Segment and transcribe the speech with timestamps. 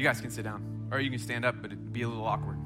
[0.00, 2.24] You guys can sit down, or you can stand up, but it'd be a little
[2.24, 2.56] awkward.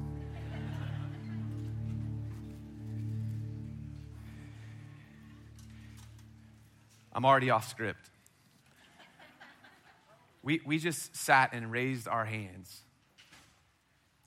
[7.11, 8.09] I'm already off script.
[10.43, 12.83] We, we just sat and raised our hands.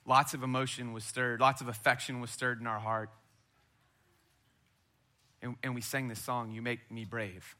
[0.04, 3.08] Lots of emotion was stirred, lots of affection was stirred in our heart.
[5.40, 7.56] And, and we sang this song, You Make Me Brave.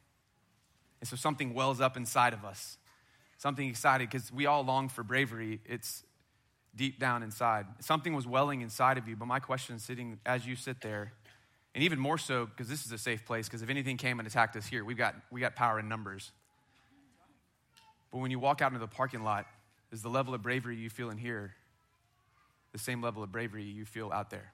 [1.00, 2.76] And so something wells up inside of us,
[3.38, 5.60] something excited, because we all long for bravery.
[5.64, 6.04] It's
[6.76, 7.66] deep down inside.
[7.80, 11.12] Something was welling inside of you, but my question is sitting as you sit there,
[11.74, 14.28] and even more so, because this is a safe place, because if anything came and
[14.28, 16.30] attacked us here, we've got, we got power in numbers.
[18.12, 19.46] But when you walk out into the parking lot,
[19.90, 21.54] is the level of bravery you feel in here
[22.72, 24.52] the same level of bravery you feel out there?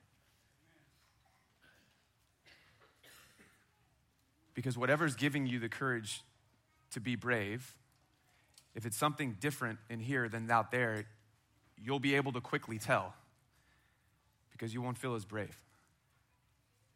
[4.55, 6.23] Because whatever's giving you the courage
[6.93, 7.75] to be brave,
[8.75, 11.07] if it's something different in here than out there,
[11.77, 13.15] you'll be able to quickly tell
[14.53, 15.57] because you won't feel as brave.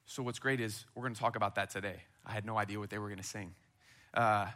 [0.07, 2.03] So, what's great is we're going to talk about that today.
[2.25, 3.55] I had no idea what they were going to sing.
[4.15, 4.47] Uh,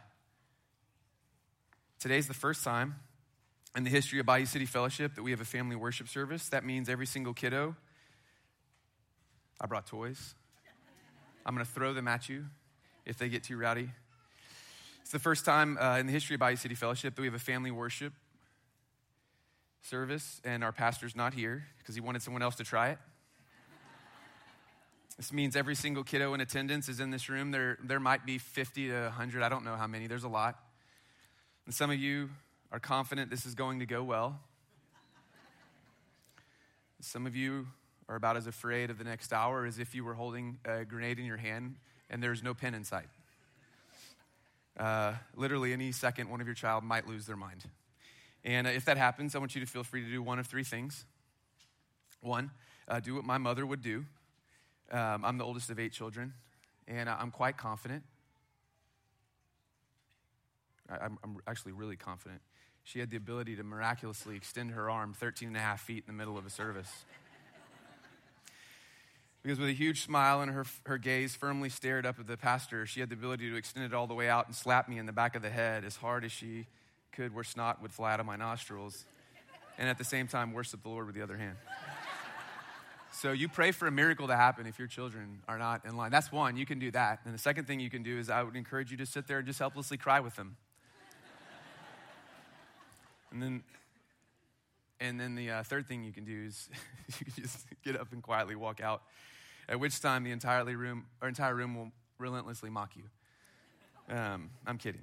[1.99, 2.95] today's the first time
[3.75, 6.49] in the history of Bayou City Fellowship that we have a family worship service.
[6.49, 7.75] That means every single kiddo,
[9.61, 10.35] I brought toys.
[11.45, 12.45] I'm going to throw them at you
[13.05, 13.89] if they get too rowdy.
[15.03, 17.33] It's the first time uh, in the history of Bayou City Fellowship that we have
[17.33, 18.13] a family worship
[19.81, 22.97] service, and our pastor's not here because he wanted someone else to try it.
[25.17, 27.51] This means every single kiddo in attendance is in this room.
[27.51, 29.43] There, there might be 50 to 100.
[29.43, 30.07] I don't know how many.
[30.07, 30.57] There's a lot.
[31.65, 32.29] And some of you
[32.71, 34.39] are confident this is going to go well.
[37.01, 37.67] Some of you
[38.07, 41.19] are about as afraid of the next hour as if you were holding a grenade
[41.19, 41.75] in your hand
[42.09, 43.07] and there's no pin in sight.
[44.77, 47.63] Uh, literally, any second, one of your child might lose their mind.
[48.43, 50.47] And uh, if that happens, I want you to feel free to do one of
[50.47, 51.05] three things.
[52.21, 52.51] One,
[52.87, 54.05] uh, do what my mother would do.
[54.91, 56.33] Um, I'm the oldest of eight children,
[56.87, 58.03] and I'm quite confident.
[60.89, 62.41] I, I'm, I'm actually really confident.
[62.83, 66.13] She had the ability to miraculously extend her arm 13 and a half feet in
[66.13, 67.05] the middle of a service.
[69.43, 72.85] Because with a huge smile and her, her gaze firmly stared up at the pastor,
[72.85, 75.05] she had the ability to extend it all the way out and slap me in
[75.05, 76.65] the back of the head as hard as she
[77.11, 79.03] could, where snot would fly out of my nostrils,
[79.77, 81.57] and at the same time worship the Lord with the other hand.
[83.11, 86.09] So you pray for a miracle to happen if your children are not in line.
[86.09, 87.19] That's one, you can do that.
[87.25, 89.39] And the second thing you can do is I would encourage you to sit there
[89.39, 90.55] and just helplessly cry with them.
[93.31, 93.63] And then
[95.03, 96.69] and then the uh, third thing you can do is
[97.19, 99.03] you can just get up and quietly walk out
[99.67, 103.03] at which time the entirely room, or entire room will relentlessly mock you.
[104.15, 105.01] Um, I'm kidding.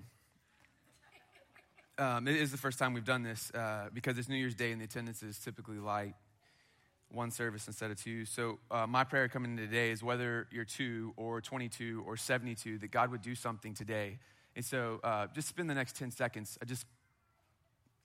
[1.98, 4.72] Um, it is the first time we've done this uh, because it's New Year's Day
[4.72, 6.14] and the attendance is typically light,
[7.10, 8.24] one service instead of two.
[8.24, 12.90] So, uh, my prayer coming today is whether you're two or 22 or 72, that
[12.90, 14.18] God would do something today.
[14.56, 16.56] And so, uh, just spend the next 10 seconds.
[16.62, 16.86] I just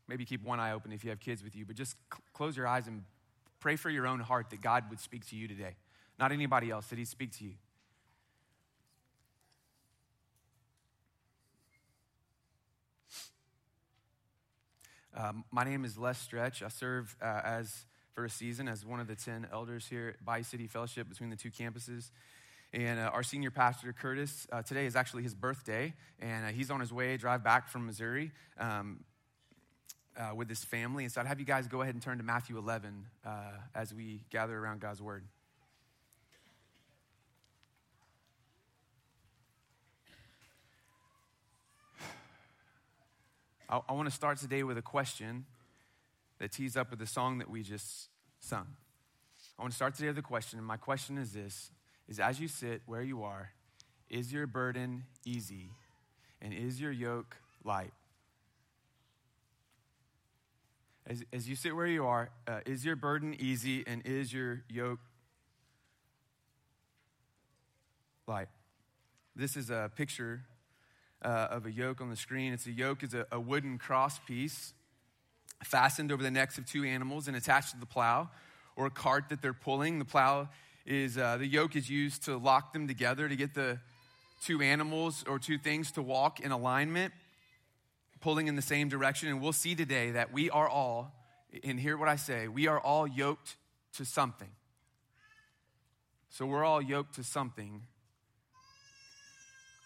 [0.07, 2.57] maybe keep one eye open if you have kids with you, but just cl- close
[2.57, 3.03] your eyes and
[3.59, 5.75] pray for your own heart that God would speak to you today
[6.17, 6.87] not anybody else.
[6.87, 7.53] that He'd speak to you?
[15.17, 16.61] Um, my name is Les Stretch.
[16.61, 20.25] I serve uh, as for a season as one of the 10 elders here at
[20.25, 22.11] Bayou City Fellowship between the two campuses.
[22.73, 26.69] And uh, our senior pastor, Curtis, uh, today is actually his birthday, and uh, he's
[26.69, 29.05] on his way, drive back from Missouri um,
[30.17, 31.03] uh, with his family.
[31.03, 33.29] And so I'd have you guys go ahead and turn to Matthew 11 uh,
[33.73, 35.23] as we gather around God's word.
[43.69, 45.45] I, I want to start today with a question
[46.39, 48.09] that tees up with the song that we just
[48.39, 48.67] sung.
[49.57, 51.71] I want to start today with a question, and my question is this
[52.07, 53.51] is as you sit where you are,
[54.09, 55.69] is your burden easy
[56.41, 57.91] and is your yoke light?
[61.07, 64.63] As, as you sit where you are, uh, is your burden easy and is your
[64.69, 64.99] yoke
[68.27, 68.47] light?
[69.35, 70.41] This is a picture
[71.21, 72.53] uh, of a yoke on the screen.
[72.53, 74.73] It's a yoke is a, a wooden cross piece
[75.63, 78.29] fastened over the necks of two animals and attached to the plow
[78.75, 79.99] or a cart that they're pulling.
[79.99, 80.49] The plow
[80.87, 83.79] is uh, the yoke is used to lock them together to get the
[84.43, 87.13] two animals or two things to walk in alignment,
[88.25, 89.29] pulling in the same direction.
[89.29, 91.13] And we'll see today that we are all,
[91.63, 93.55] and hear what I say, we are all yoked
[93.97, 94.49] to something.
[96.31, 97.83] So we're all yoked to something.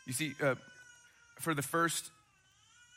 [0.07, 0.55] You see, uh,
[1.37, 2.11] for the first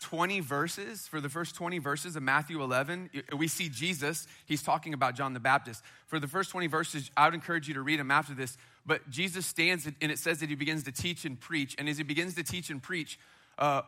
[0.03, 4.29] 20 verses, for the first 20 verses of Matthew 11, we see Jesus.
[4.47, 5.83] He's talking about John the Baptist.
[6.07, 8.57] For the first 20 verses, I would encourage you to read them after this.
[8.87, 11.75] But Jesus stands and it says that he begins to teach and preach.
[11.81, 13.19] And as he begins to teach and preach,
[13.59, 13.83] uh,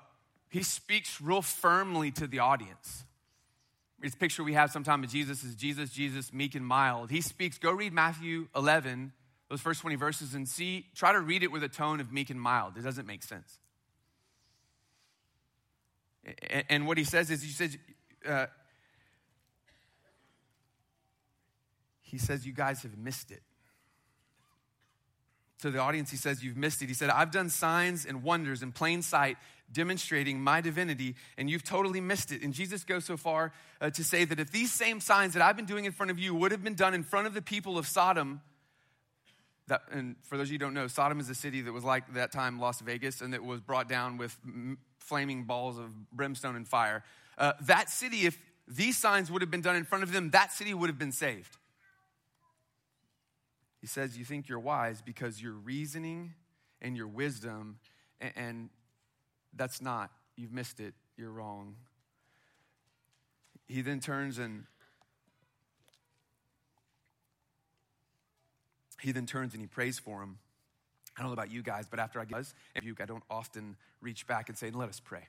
[0.49, 3.05] he speaks real firmly to the audience.
[4.01, 7.11] This picture we have sometimes of Jesus is Jesus, Jesus, meek and mild.
[7.11, 9.13] He speaks, go read Matthew 11,
[9.49, 12.29] those first 20 verses, and see, try to read it with a tone of meek
[12.29, 12.77] and mild.
[12.77, 13.59] It doesn't make sense.
[16.69, 17.79] And what he says is, he says,
[18.29, 18.47] uh,
[22.03, 23.43] he says, you guys have missed it.
[25.65, 26.89] To the audience, he says, You've missed it.
[26.89, 29.39] He said, I've done signs and wonders in plain sight
[29.73, 32.43] demonstrating my divinity, and you've totally missed it.
[32.43, 35.57] And Jesus goes so far uh, to say that if these same signs that I've
[35.57, 37.77] been doing in front of you would have been done in front of the people
[37.79, 38.41] of Sodom,
[39.69, 41.85] that, and for those of you who don't know, Sodom is a city that was
[41.85, 44.37] like that time Las Vegas and that was brought down with
[44.99, 47.03] flaming balls of brimstone and fire.
[47.39, 48.39] Uh, that city, if
[48.69, 51.13] these signs would have been done in front of them, that city would have been
[51.13, 51.57] saved.
[53.81, 56.35] He says, You think you're wise because your reasoning
[56.81, 57.79] and your wisdom,
[58.21, 58.71] and, and
[59.57, 60.11] that's not.
[60.37, 60.95] You've missed it.
[61.17, 61.77] You're wrong.
[63.69, 64.65] He then turns and
[69.01, 70.39] he then turns and he prays for him.
[71.17, 72.45] I don't know about you guys, but after I get
[72.83, 75.29] you, I don't often reach back and say, let us pray.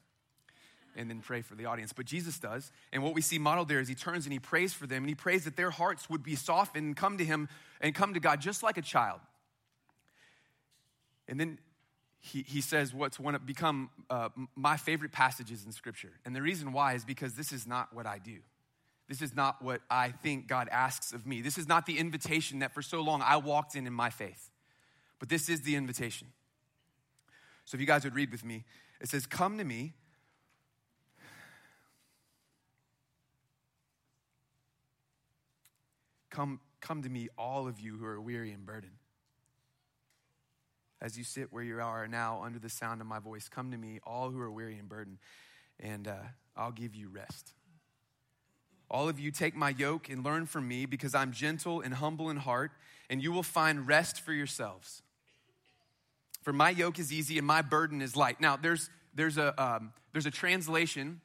[0.97, 1.91] And then pray for the audience.
[1.93, 2.71] But Jesus does.
[2.93, 5.09] And what we see modeled there is he turns and he prays for them and
[5.09, 7.49] he prays that their hearts would be softened and come to him
[7.81, 9.19] and come to God just like a child.
[11.27, 11.59] And then
[12.25, 16.11] he, he says what's one of become uh, my favorite passages in Scripture.
[16.25, 18.37] And the reason why is because this is not what I do.
[19.07, 21.41] This is not what I think God asks of me.
[21.41, 24.49] This is not the invitation that for so long I walked in in my faith.
[25.19, 26.29] But this is the invitation.
[27.65, 28.65] So if you guys would read with me,
[28.99, 29.93] it says, Come to me.
[36.31, 38.97] Come, come to me, all of you who are weary and burdened.
[41.05, 43.77] As you sit where you are now under the sound of my voice, come to
[43.77, 45.19] me, all who are weary and burdened,
[45.79, 46.15] and uh,
[46.57, 47.53] I'll give you rest.
[48.89, 52.31] All of you take my yoke and learn from me because I'm gentle and humble
[52.31, 52.71] in heart,
[53.07, 55.03] and you will find rest for yourselves.
[56.41, 58.41] For my yoke is easy and my burden is light.
[58.41, 61.21] Now, there's, there's, a, um, there's a translation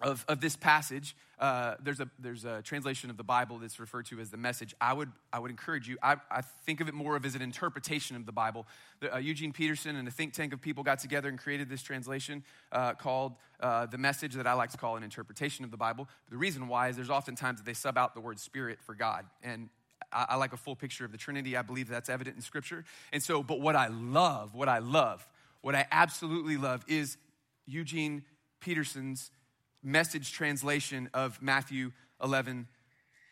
[0.00, 1.14] of, of this passage.
[1.42, 4.76] Uh, there's, a, there's a translation of the Bible that's referred to as the message.
[4.80, 7.42] I would, I would encourage you, I, I think of it more of as an
[7.42, 8.64] interpretation of the Bible.
[9.00, 11.82] The, uh, Eugene Peterson and a think tank of people got together and created this
[11.82, 15.76] translation uh, called uh, the message that I like to call an interpretation of the
[15.76, 16.08] Bible.
[16.30, 19.24] The reason why is there's oftentimes that they sub out the word spirit for God.
[19.42, 19.68] And
[20.12, 21.56] I like a full picture of the Trinity.
[21.56, 22.84] I believe that's evident in Scripture.
[23.12, 25.28] And so, but what I love, what I love,
[25.60, 27.16] what I absolutely love is
[27.66, 28.22] Eugene
[28.60, 29.32] Peterson's
[29.82, 31.92] message translation of Matthew
[32.22, 32.68] 11,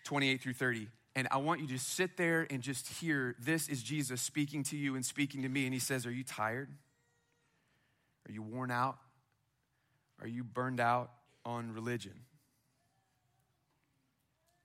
[0.05, 0.89] 28 through 30.
[1.17, 4.77] And I want you to sit there and just hear this is Jesus speaking to
[4.77, 5.65] you and speaking to me.
[5.65, 6.69] And he says, Are you tired?
[8.29, 8.99] Are you worn out?
[10.21, 11.11] Are you burned out
[11.45, 12.15] on religion?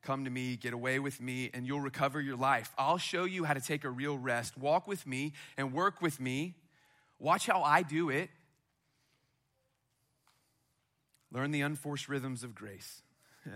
[0.03, 2.71] Come to me, get away with me, and you'll recover your life.
[2.77, 4.55] I'll show you how to take a real rest.
[4.55, 6.53] Walk with me and work with me.
[7.17, 8.29] Watch how I do it.
[11.35, 13.01] Learn the unforced rhythms of grace.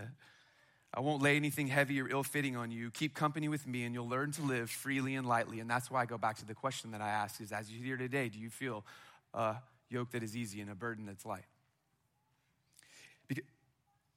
[0.92, 2.90] I won't lay anything heavy or ill fitting on you.
[2.90, 5.60] Keep company with me, and you'll learn to live freely and lightly.
[5.60, 7.82] And that's why I go back to the question that I asked is as you're
[7.82, 8.84] here today, do you feel
[9.32, 9.56] a
[9.88, 11.46] yoke that is easy and a burden that's light?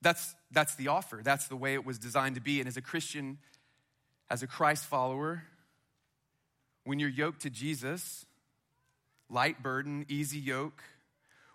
[0.02, 1.22] That's, that's the offer.
[1.24, 2.60] That's the way it was designed to be.
[2.60, 3.38] And as a Christian,
[4.30, 5.44] as a Christ follower,
[6.84, 8.26] when you're yoked to Jesus,
[9.30, 10.84] light burden, easy yoke,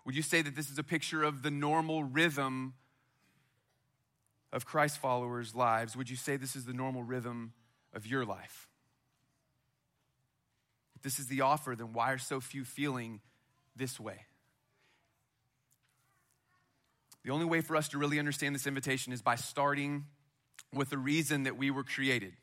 [0.09, 2.73] would you say that this is a picture of the normal rhythm
[4.51, 5.95] of Christ followers' lives?
[5.95, 7.53] Would you say this is the normal rhythm
[7.93, 8.67] of your life?
[10.95, 13.21] If this is the offer, then why are so few feeling
[13.75, 14.25] this way?
[17.23, 20.05] The only way for us to really understand this invitation is by starting
[20.73, 22.33] with the reason that we were created.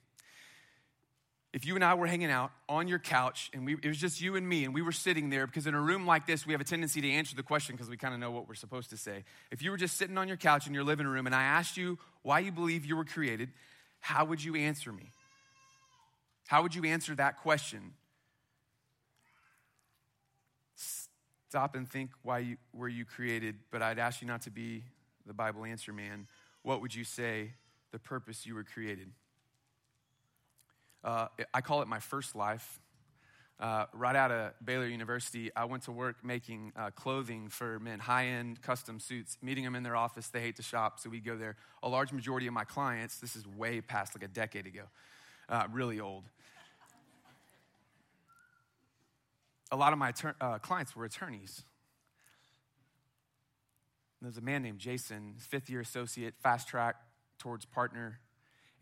[1.57, 4.21] If you and I were hanging out on your couch and we, it was just
[4.21, 6.53] you and me, and we were sitting there, because in a room like this, we
[6.53, 8.91] have a tendency to answer the question because we kind of know what we're supposed
[8.91, 9.25] to say.
[9.51, 11.79] If you were just sitting on your couch in your living room and I asked
[11.79, 13.49] you why you believe you were created,
[14.01, 15.13] how would you answer me?
[16.47, 17.95] How would you answer that question?
[20.77, 24.83] stop and think why you, were you created, but I'd ask you not to be
[25.25, 26.27] the Bible answer man.
[26.61, 27.53] What would you say
[27.93, 29.09] the purpose you were created?
[31.07, 32.81] Uh, I call it my first life.
[33.59, 38.01] uh, right out of Baylor University, I went to work making uh, clothing for men,
[38.01, 40.29] high end custom suits, meeting them in their office.
[40.29, 41.57] They hate to shop, so we go there.
[41.83, 44.83] A large majority of my clients, this is way past like a decade ago,
[45.49, 46.25] uh, really old.
[49.73, 51.63] A lot of my uh, clients were attorneys.
[54.21, 56.97] There's a man named Jason, fifth year associate, fast track
[57.39, 58.19] towards partner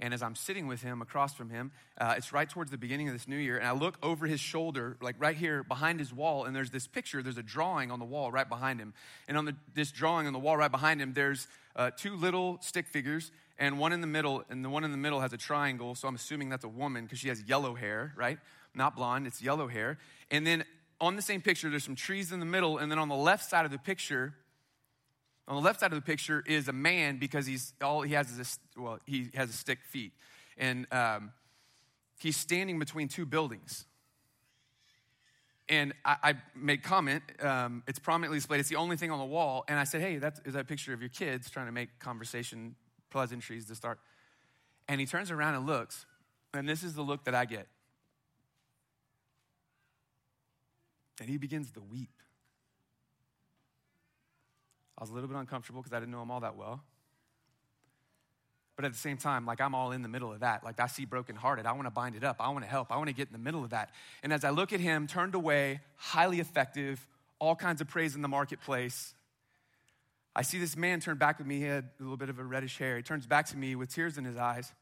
[0.00, 3.08] and as I'm sitting with him across from him, uh, it's right towards the beginning
[3.08, 3.58] of this new year.
[3.58, 6.86] And I look over his shoulder, like right here behind his wall, and there's this
[6.86, 7.22] picture.
[7.22, 8.92] There's a drawing on the wall right behind him.
[9.28, 11.46] And on the, this drawing on the wall right behind him, there's
[11.76, 14.42] uh, two little stick figures and one in the middle.
[14.50, 15.94] And the one in the middle has a triangle.
[15.94, 18.38] So I'm assuming that's a woman because she has yellow hair, right?
[18.74, 19.98] Not blonde, it's yellow hair.
[20.30, 20.64] And then
[21.00, 22.78] on the same picture, there's some trees in the middle.
[22.78, 24.34] And then on the left side of the picture,
[25.46, 28.30] on the left side of the picture is a man because he's all he has
[28.30, 30.12] is a, well he has a stick feet,
[30.56, 31.32] and um,
[32.18, 33.84] he's standing between two buildings.
[35.68, 37.22] And I, I made comment.
[37.40, 38.60] Um, it's prominently displayed.
[38.60, 39.64] It's the only thing on the wall.
[39.68, 41.98] And I said, "Hey, that is that a picture of your kids trying to make
[41.98, 42.74] conversation
[43.10, 43.98] pleasantries to start."
[44.88, 46.06] And he turns around and looks,
[46.54, 47.66] and this is the look that I get.
[51.20, 52.10] And he begins to weep.
[54.98, 56.82] I was a little bit uncomfortable because I didn't know him all that well.
[58.76, 60.64] But at the same time, like I'm all in the middle of that.
[60.64, 61.66] Like I see brokenhearted.
[61.66, 62.36] I want to bind it up.
[62.40, 62.90] I want to help.
[62.90, 63.90] I want to get in the middle of that.
[64.22, 67.06] And as I look at him, turned away, highly effective,
[67.38, 69.14] all kinds of praise in the marketplace,
[70.36, 71.58] I see this man turn back with me.
[71.58, 72.96] He had a little bit of a reddish hair.
[72.96, 74.72] He turns back to me with tears in his eyes.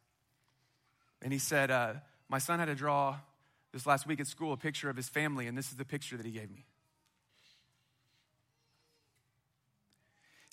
[1.20, 1.94] And he said, uh,
[2.30, 3.16] My son had to draw
[3.72, 6.16] this last week at school a picture of his family, and this is the picture
[6.16, 6.64] that he gave me.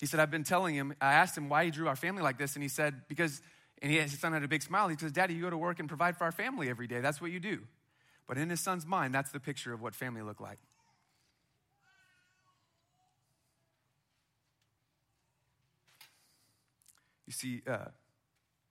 [0.00, 2.38] He said, I've been telling him, I asked him why he drew our family like
[2.38, 3.42] this, and he said, because,
[3.82, 4.88] and he, his son had a big smile.
[4.88, 7.00] He says, Daddy, you go to work and provide for our family every day.
[7.00, 7.60] That's what you do.
[8.26, 10.58] But in his son's mind, that's the picture of what family looked like.
[17.26, 17.90] You see, uh,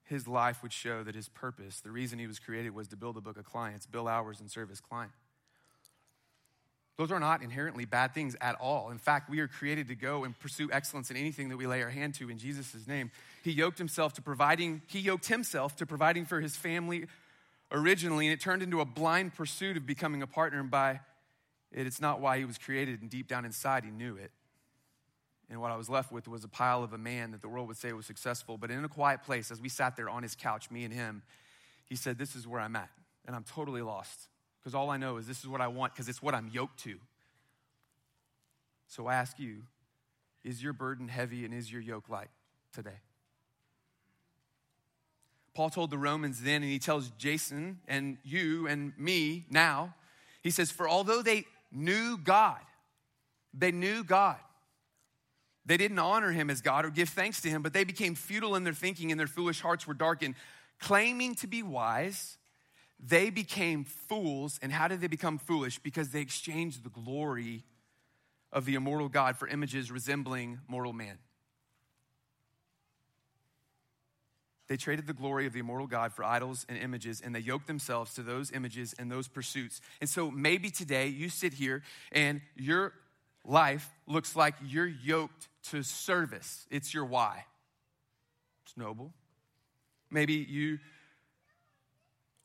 [0.04, 3.18] his life would show that his purpose, the reason he was created, was to build
[3.18, 5.12] a book of clients, bill hours, and serve his client.
[7.00, 8.92] Those are not inherently bad things at all.
[8.92, 11.82] In fact, we are created to go and pursue excellence in anything that we lay
[11.82, 13.10] our hand to in Jesus' name.
[13.42, 17.06] He yoked himself to providing, he yoked himself to providing for his family
[17.72, 20.60] originally, and it turned into a blind pursuit of becoming a partner.
[20.60, 21.00] And by
[21.72, 24.32] it, it's not why he was created, and deep down inside, he knew it.
[25.50, 27.70] And what I was left with was a pile of a man that the world
[27.70, 28.58] would say was successful.
[28.58, 31.22] But in a quiet place, as we sat there on his couch, me and him,
[31.86, 32.90] he said, This is where I'm at,
[33.26, 34.28] and I'm totally lost
[34.60, 36.80] because all I know is this is what I want because it's what I'm yoked
[36.84, 36.96] to.
[38.88, 39.64] So I ask you,
[40.44, 42.30] is your burden heavy and is your yoke light
[42.74, 43.00] today?
[45.54, 49.94] Paul told the Romans then, and he tells Jason and you and me now,
[50.42, 52.60] he says, For although they knew God,
[53.54, 54.38] they knew God.
[55.66, 58.56] They didn't honor him as God or give thanks to him, but they became futile
[58.56, 60.34] in their thinking and their foolish hearts were darkened.
[60.80, 62.39] Claiming to be wise,
[63.00, 64.60] they became fools.
[64.62, 65.80] And how did they become foolish?
[65.80, 67.64] Because they exchanged the glory
[68.52, 71.18] of the immortal God for images resembling mortal man.
[74.68, 77.66] They traded the glory of the immortal God for idols and images, and they yoked
[77.66, 79.82] themselves to those images and those pursuits.
[80.00, 82.94] And so maybe today you sit here and your
[83.44, 86.68] life looks like you're yoked to service.
[86.70, 87.46] It's your why.
[88.64, 89.12] It's noble.
[90.12, 90.78] Maybe you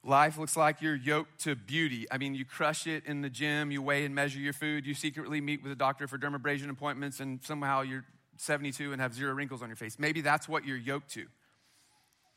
[0.06, 2.06] Life looks like you're yoked to beauty.
[2.10, 4.92] I mean, you crush it in the gym, you weigh and measure your food, you
[4.92, 8.04] secretly meet with a doctor for dermabrasion appointments, and somehow you're
[8.36, 9.98] 72 and have zero wrinkles on your face.
[9.98, 11.24] Maybe that's what you're yoked to.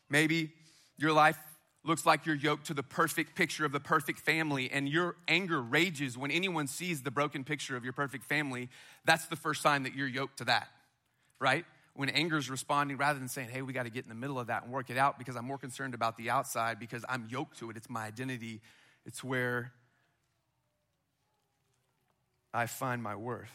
[0.10, 0.54] Maybe
[0.98, 1.38] your life
[1.84, 5.62] looks like you're yoked to the perfect picture of the perfect family, and your anger
[5.62, 8.70] rages when anyone sees the broken picture of your perfect family.
[9.04, 10.70] That's the first sign that you're yoked to that,
[11.38, 11.66] right?
[11.98, 14.40] When anger is responding, rather than saying, hey, we got to get in the middle
[14.40, 17.28] of that and work it out because I'm more concerned about the outside because I'm
[17.28, 17.76] yoked to it.
[17.76, 18.62] It's my identity,
[19.04, 19.72] it's where
[22.54, 23.50] I find my worth.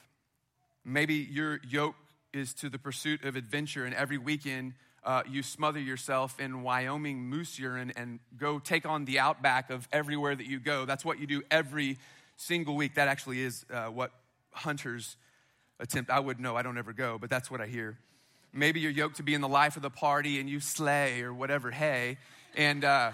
[0.84, 1.94] Maybe your yoke
[2.32, 7.20] is to the pursuit of adventure, and every weekend uh, you smother yourself in Wyoming
[7.20, 10.84] moose urine and go take on the outback of everywhere that you go.
[10.84, 11.96] That's what you do every
[12.36, 12.96] single week.
[12.96, 14.10] That actually is uh, what
[14.50, 15.16] hunters
[15.78, 16.10] attempt.
[16.10, 17.98] I would know, I don't ever go, but that's what I hear.
[18.52, 21.32] Maybe you're yoked to be in the life of the party and you slay or
[21.32, 22.18] whatever, hey.
[22.54, 23.12] And, uh,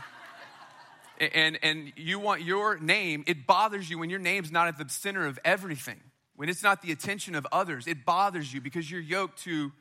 [1.21, 4.89] and, and you want your name, it bothers you when your name's not at the
[4.89, 6.01] center of everything,
[6.35, 7.87] when it's not the attention of others.
[7.87, 9.73] It bothers you because you're yoked to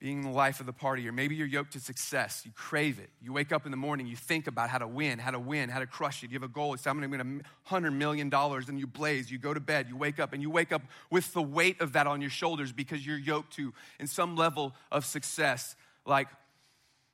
[0.00, 2.42] being the life of the party, or maybe you're yoked to success.
[2.44, 3.10] You crave it.
[3.20, 5.68] You wake up in the morning, you think about how to win, how to win,
[5.68, 6.30] how to crush it.
[6.30, 6.74] You have a goal.
[6.74, 9.30] It's I'm going to win a hundred million dollars, and you blaze.
[9.30, 9.86] You go to bed.
[9.88, 12.70] You wake up, and you wake up with the weight of that on your shoulders
[12.70, 15.74] because you're yoked to in some level of success,
[16.06, 16.28] like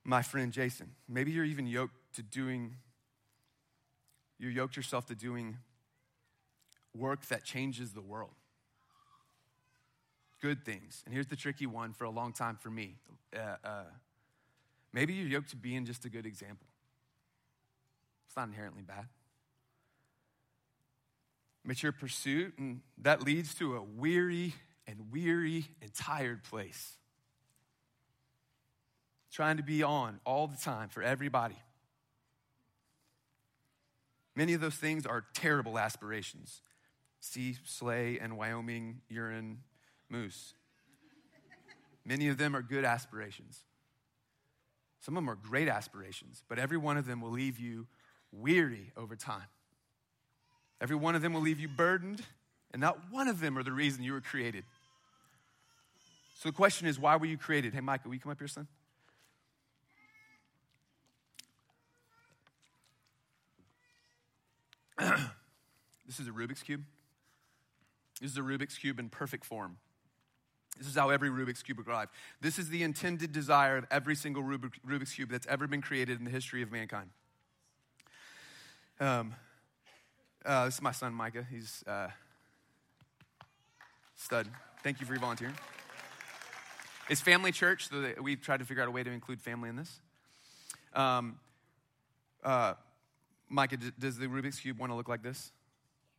[0.05, 0.91] my friend Jason.
[1.09, 2.77] Maybe you're even yoked to doing.
[4.39, 5.57] You yoked yourself to doing
[6.95, 8.35] work that changes the world
[10.45, 11.03] good things.
[11.07, 12.97] And here's the tricky one for a long time for me.
[13.35, 13.85] Uh, uh,
[14.93, 16.67] maybe you're yoked to being just a good example.
[18.27, 19.07] It's not inherently bad.
[21.65, 24.53] Mature pursuit, and that leads to a weary
[24.87, 26.99] and weary and tired place.
[29.33, 31.57] Trying to be on all the time for everybody.
[34.37, 36.61] Many of those things are terrible aspirations.
[37.21, 39.61] See, Slay, and Wyoming urine
[40.15, 40.55] moose.
[42.05, 43.65] Many of them are good aspirations.
[45.01, 47.87] Some of them are great aspirations, but every one of them will leave you
[48.33, 49.49] weary over time.
[50.81, 52.23] Every one of them will leave you burdened,
[52.73, 54.65] and not one of them are the reason you were created.
[56.41, 57.75] So the question is, why were you created?
[57.75, 58.69] Hey, Michael, will you come up here, son?
[66.07, 66.83] this is a Rubik's Cube.
[68.21, 69.79] This is a Rubik's Cube in perfect form.
[70.77, 72.11] This is how every Rubik's Cube arrived.
[72.41, 76.25] This is the intended desire of every single Rubik's Cube that's ever been created in
[76.25, 77.11] the history of mankind.
[78.99, 79.35] Um,
[80.45, 81.47] uh, this is my son, Micah.
[81.49, 82.09] He's uh,
[84.17, 84.49] stud.
[84.83, 85.55] Thank you for your volunteering.
[87.09, 89.77] It's family church, so we've tried to figure out a way to include family in
[89.77, 90.01] this.
[90.95, 91.39] Um,
[92.43, 92.75] uh,
[93.49, 95.53] Micah, does the Rubik's Cube want to look like this?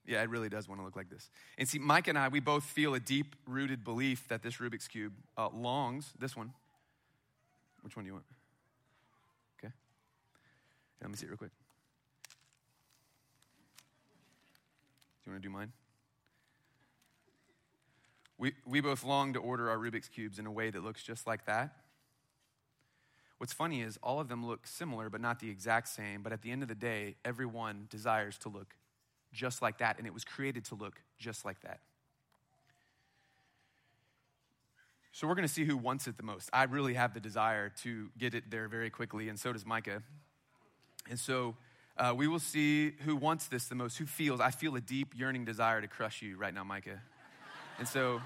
[0.08, 1.30] Yeah, it really does want to look like this.
[1.58, 4.88] And see, Mike and I, we both feel a deep rooted belief that this Rubik's
[4.88, 6.54] Cube uh, longs, this one.
[7.82, 8.26] Which one do you want?
[9.60, 9.74] Okay.
[11.02, 11.52] let me see it real quick.
[15.24, 15.72] Do you want to do mine?
[18.38, 21.26] We, we both long to order our Rubik's Cubes in a way that looks just
[21.26, 21.76] like that.
[23.38, 26.22] What's funny is all of them look similar, but not the exact same.
[26.22, 28.76] But at the end of the day, everyone desires to look
[29.36, 31.80] just like that, and it was created to look just like that.
[35.12, 36.50] So we're going to see who wants it the most.
[36.52, 40.02] I really have the desire to get it there very quickly, and so does Micah.
[41.10, 41.56] And so
[41.98, 44.42] uh, we will see who wants this the most, who feels.
[44.42, 47.02] I feel a deep, yearning desire to crush you right now, Micah.
[47.80, 48.22] And so,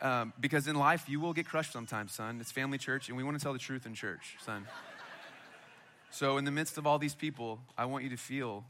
[0.00, 2.38] um, because in life, you will get crushed sometimes, son.
[2.40, 4.66] It's family church, and we want to tell the truth in church, son.
[6.10, 8.64] So, in the midst of all these people, I want you to feel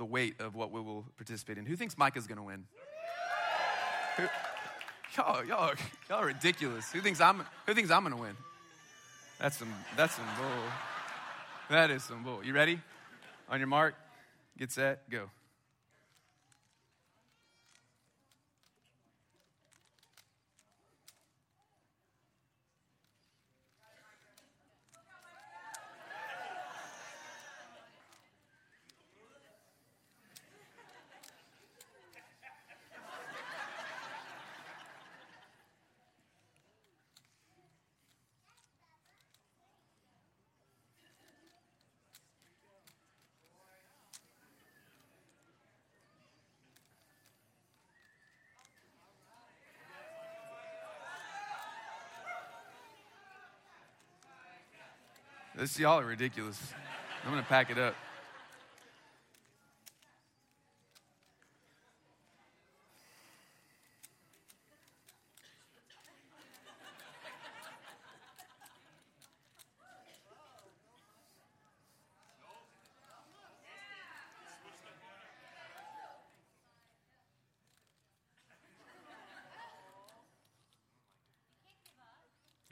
[0.00, 1.66] the weight of what we will participate in.
[1.66, 2.64] Who thinks Micah's going to win?
[4.16, 4.22] Who,
[5.14, 5.74] y'all, y'all,
[6.08, 6.90] y'all are ridiculous.
[6.90, 8.34] Who thinks I'm, who thinks I'm going to win?
[9.38, 10.64] That's some, that's some bull.
[11.68, 12.42] That is some bull.
[12.42, 12.80] You ready?
[13.50, 13.94] On your mark,
[14.58, 15.28] get set, go.
[55.60, 56.58] This y'all are ridiculous.
[57.22, 57.94] I'm gonna pack it up.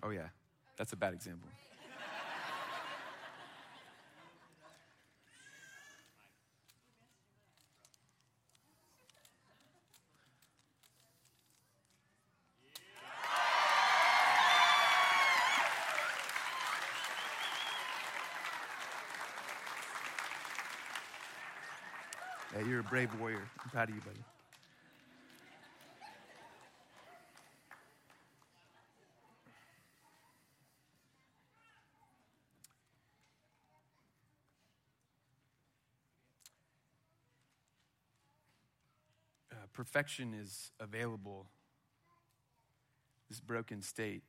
[0.03, 0.29] Oh, yeah,
[0.79, 1.51] that's a bad example.
[22.54, 23.42] Yeah, you're a brave warrior.
[23.62, 24.18] I'm proud of you, buddy.
[39.52, 41.46] Uh, perfection is available,
[43.28, 44.22] this broken state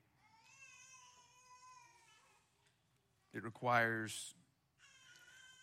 [3.34, 4.34] it requires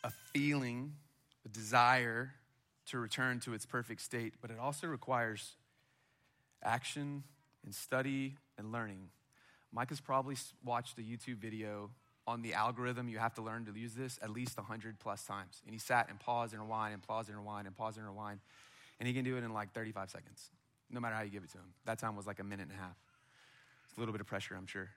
[0.04, 0.94] a feeling,
[1.44, 2.32] a desire
[2.86, 5.52] to return to its perfect state, but it also requires
[6.62, 7.24] action
[7.64, 9.08] and study and learning.
[9.72, 11.90] Mike has probably watched a YouTube video
[12.26, 13.08] on the algorithm.
[13.08, 15.62] You have to learn to use this at least 100 plus times.
[15.64, 18.40] And he sat and paused and rewind and paused and rewind and paused and rewind.
[18.98, 20.50] And he can do it in like 35 seconds,
[20.90, 21.74] no matter how you give it to him.
[21.84, 22.96] That time was like a minute and a half.
[23.84, 24.90] It's a little bit of pressure, I'm sure.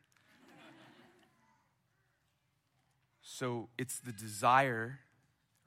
[3.21, 4.99] so it's the desire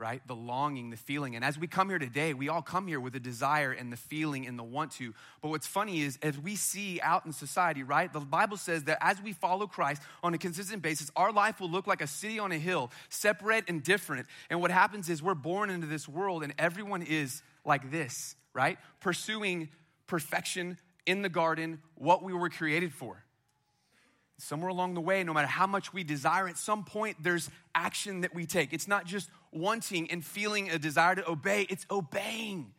[0.02, 0.20] right?
[0.26, 1.36] The longing, the feeling.
[1.36, 3.96] And as we come here today, we all come here with a desire and the
[3.96, 5.14] feeling and the want to.
[5.40, 8.12] But what's funny is, as we see out in society, right?
[8.12, 11.70] The Bible says that as we follow Christ on a consistent basis, our life will
[11.70, 14.26] look like a city on a hill, separate and different.
[14.50, 18.78] And what happens is we're born into this world and everyone is like this, right?
[18.98, 19.68] Pursuing
[20.08, 23.24] perfection in the garden, what we were created for
[24.38, 28.22] somewhere along the way, no matter how much we desire, at some point there's action
[28.22, 28.72] that we take.
[28.72, 32.72] It's not just wanting and feeling a desire to obey, it's obeying.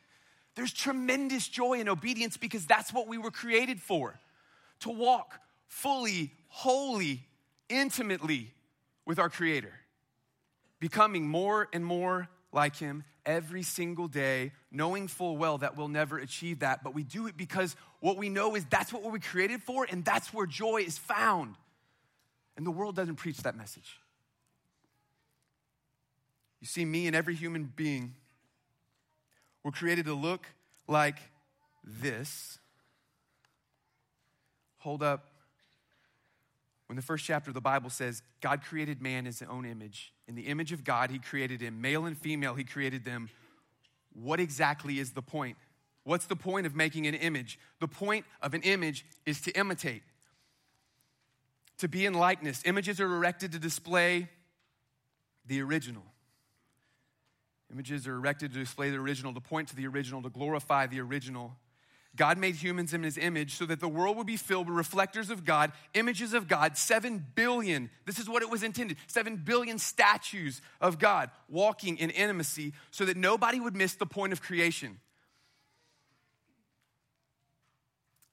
[0.56, 4.20] There's tremendous joy in obedience because that's what we were created for
[4.82, 7.26] to walk fully, wholly,
[7.70, 8.54] intimately
[9.06, 9.74] with our Creator,
[10.80, 16.18] becoming more and more like Him every single day, knowing full well that we'll never
[16.20, 16.84] achieve that.
[16.84, 19.88] But we do it because what we know is that's what we were created for,
[19.90, 21.56] and that's where joy is found.
[22.56, 24.00] And the world doesn't preach that message.
[26.64, 28.14] You see, me and every human being
[29.66, 30.48] were created to look
[30.88, 31.18] like
[31.84, 32.58] this.
[34.78, 35.28] Hold up.
[36.88, 40.14] When the first chapter of the Bible says God created man in his own image,
[40.26, 43.30] in the image of God, he created him, male and female, he created them.
[44.14, 45.58] What exactly is the point?
[46.06, 47.60] What's the point of making an image?
[47.82, 50.04] The point of an image is to imitate,
[51.80, 52.62] to be in likeness.
[52.64, 54.30] Images are erected to display
[55.46, 56.04] the original.
[57.74, 61.02] Images are erected to display the original, to point to the original, to glorify the
[61.02, 61.56] original.
[62.16, 65.32] God made humans in his image so that the world would be filled with reflectors
[65.32, 67.90] of God, images of God, seven billion.
[68.06, 73.06] This is what it was intended seven billion statues of God walking in intimacy so
[73.06, 75.00] that nobody would miss the point of creation.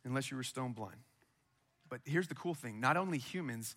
[0.05, 0.99] Unless you were stone blind.
[1.89, 3.75] But here's the cool thing not only humans,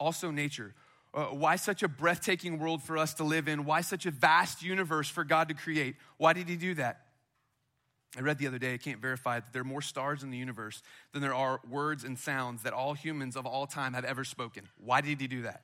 [0.00, 0.74] also nature.
[1.16, 3.64] Uh, why such a breathtaking world for us to live in?
[3.64, 5.96] Why such a vast universe for God to create?
[6.18, 7.06] Why did He do that?
[8.16, 10.38] I read the other day, I can't verify that there are more stars in the
[10.38, 14.24] universe than there are words and sounds that all humans of all time have ever
[14.24, 14.68] spoken.
[14.78, 15.62] Why did he do that?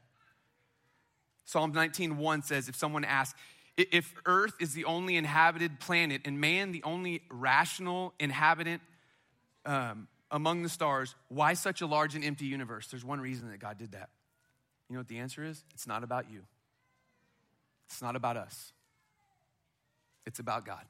[1.45, 3.39] Psalm 19:1 says if someone asks
[3.77, 8.83] if earth is the only inhabited planet and man the only rational inhabitant
[9.65, 12.89] um, among the stars, why such a large and empty universe?
[12.89, 14.11] There's one reason that God did that.
[14.93, 15.65] You know what the answer is?
[15.73, 16.43] It's not about you.
[17.87, 18.75] It's not about us.
[20.27, 20.85] It's about God.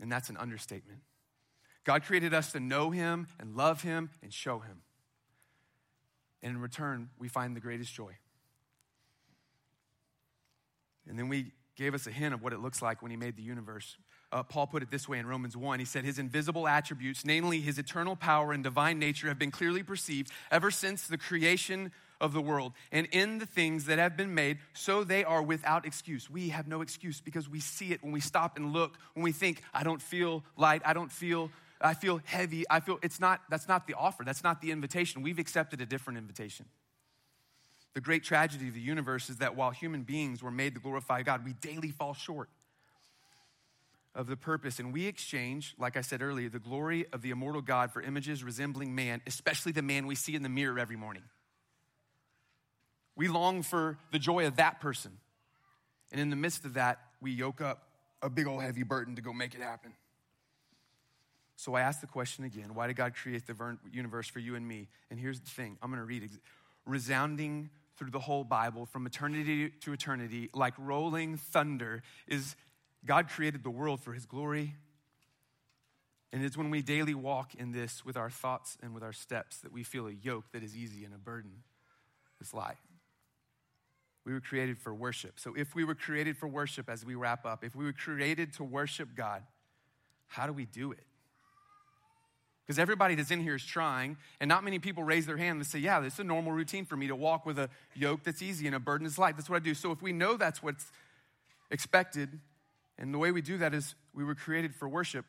[0.00, 1.02] And that's an understatement.
[1.84, 4.82] God created us to know Him and love Him and show Him.
[6.42, 8.16] And in return, we find the greatest joy.
[11.08, 13.36] And then we gave us a hint of what it looks like when He made
[13.36, 13.98] the universe.
[14.34, 15.78] Uh, Paul put it this way in Romans 1.
[15.78, 19.84] He said, His invisible attributes, namely His eternal power and divine nature, have been clearly
[19.84, 24.34] perceived ever since the creation of the world and in the things that have been
[24.34, 26.28] made, so they are without excuse.
[26.28, 29.30] We have no excuse because we see it when we stop and look, when we
[29.30, 33.42] think, I don't feel light, I don't feel, I feel heavy, I feel, it's not,
[33.50, 35.22] that's not the offer, that's not the invitation.
[35.22, 36.66] We've accepted a different invitation.
[37.94, 41.22] The great tragedy of the universe is that while human beings were made to glorify
[41.22, 42.48] God, we daily fall short
[44.14, 44.78] of the purpose.
[44.78, 48.44] And we exchange, like I said earlier, the glory of the immortal God for images
[48.44, 51.22] resembling man, especially the man we see in the mirror every morning.
[53.16, 55.12] We long for the joy of that person.
[56.12, 57.88] And in the midst of that, we yoke up
[58.22, 59.92] a big old heavy burden to go make it happen.
[61.56, 64.66] So I ask the question again why did God create the universe for you and
[64.66, 64.88] me?
[65.10, 66.28] And here's the thing I'm going to read
[66.86, 72.56] resounding through the whole Bible from eternity to eternity, like rolling thunder, is
[73.06, 74.74] God created the world for his glory.
[76.32, 79.58] And it's when we daily walk in this with our thoughts and with our steps
[79.58, 81.62] that we feel a yoke that is easy and a burden
[82.40, 82.76] is light.
[84.24, 85.38] We were created for worship.
[85.38, 88.54] So, if we were created for worship as we wrap up, if we were created
[88.54, 89.42] to worship God,
[90.26, 91.04] how do we do it?
[92.66, 95.66] Because everybody that's in here is trying, and not many people raise their hand and
[95.66, 98.40] say, Yeah, this is a normal routine for me to walk with a yoke that's
[98.40, 99.36] easy and a burden is light.
[99.36, 99.74] That's what I do.
[99.74, 100.90] So, if we know that's what's
[101.70, 102.40] expected,
[102.98, 105.24] and the way we do that is we were created for worship,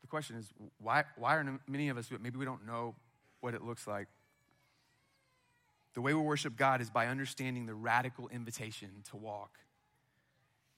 [0.00, 2.94] the question is, why, why are many of us, maybe we don't know
[3.40, 4.08] what it looks like
[5.94, 9.58] The way we worship God is by understanding the radical invitation to walk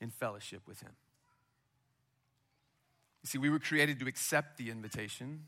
[0.01, 0.93] in fellowship with Him.
[3.23, 5.47] You see, we were created to accept the invitation,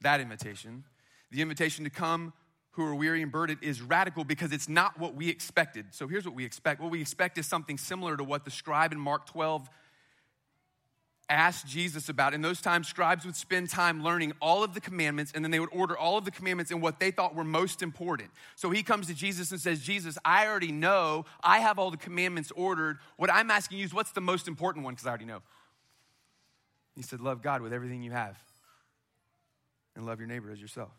[0.00, 0.84] that invitation.
[1.30, 2.32] The invitation to come
[2.72, 5.86] who are weary and burdened is radical because it's not what we expected.
[5.90, 6.80] So here's what we expect.
[6.80, 9.68] What we expect is something similar to what the scribe in Mark 12
[11.28, 12.34] asked Jesus about.
[12.34, 15.60] In those times, scribes would spend time learning all of the commandments and then they
[15.60, 18.30] would order all of the commandments in what they thought were most important.
[18.56, 21.96] So he comes to Jesus and says, Jesus, I already know, I have all the
[21.96, 22.98] commandments ordered.
[23.16, 24.94] What I'm asking you is what's the most important one?
[24.94, 25.42] Because I already know.
[26.94, 28.36] He said, Love God with everything you have
[29.94, 30.90] and love your neighbor as yourself.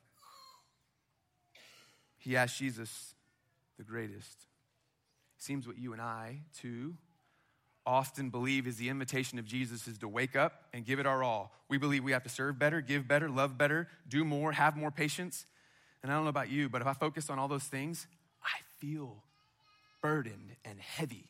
[2.20, 3.16] He asked Jesus,
[3.78, 4.38] the greatest.
[5.38, 6.96] Seems what you and I, too,
[7.86, 11.24] often believe is the invitation of Jesus is to wake up and give it our
[11.24, 11.52] all.
[11.70, 14.92] We believe we have to serve better, give better, love better, do more, have more
[14.92, 15.46] patience.
[16.04, 18.06] And I don't know about you, but if I focus on all those things,
[18.44, 19.24] I feel
[20.02, 21.30] burdened and heavy.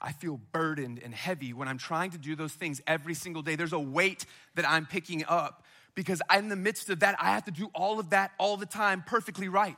[0.00, 3.56] I feel burdened and heavy when I'm trying to do those things every single day.
[3.56, 7.44] There's a weight that I'm picking up because in the midst of that, I have
[7.44, 9.76] to do all of that all the time perfectly right.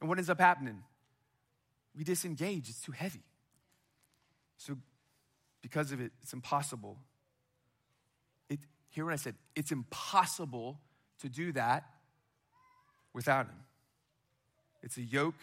[0.00, 0.82] And what ends up happening?
[1.96, 3.22] We disengage, it's too heavy.
[4.58, 4.76] So,
[5.62, 6.98] because of it, it's impossible.
[8.48, 10.80] It, hear what I said it's impossible
[11.20, 11.84] to do that
[13.12, 13.56] without Him.
[14.82, 15.40] It's a yoke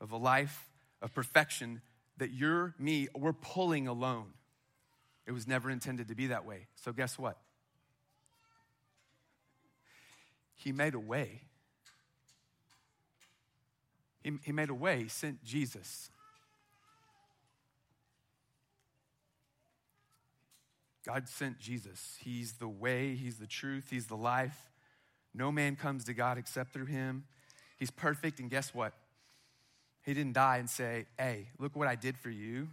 [0.00, 0.68] of a life
[1.02, 1.82] of perfection
[2.18, 4.28] that you're, me, we're pulling alone.
[5.26, 6.68] It was never intended to be that way.
[6.76, 7.36] So, guess what?
[10.56, 11.42] He made a way.
[14.22, 16.10] He, he made a way, he sent Jesus.
[21.06, 22.16] God sent Jesus.
[22.20, 24.70] He's the way, He's the truth, He's the life.
[25.32, 27.24] No man comes to God except through Him.
[27.78, 28.92] He's perfect, and guess what?
[30.02, 32.68] He didn't die and say, Hey, look what I did for you.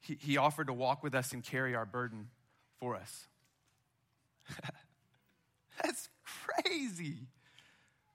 [0.00, 2.30] He, he offered to walk with us and carry our burden
[2.80, 3.26] for us.
[5.82, 6.08] That's
[6.62, 7.16] crazy.